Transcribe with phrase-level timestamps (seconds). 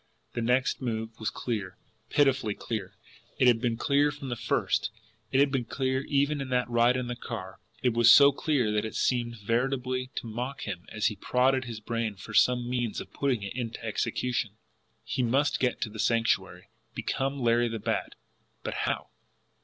[0.33, 1.77] The next move was clear,
[2.09, 2.95] pitifully clear;
[3.37, 4.89] it had been clear from the first,
[5.31, 8.71] it had been clear even in that ride in the car it was so clear
[8.71, 12.99] that it seemed veritably to mock him as he prodded his brains for some means
[12.99, 14.57] of putting it into execution.
[15.03, 18.15] He must get to the Sanctuary, become Larry the Bat
[18.63, 19.09] but how?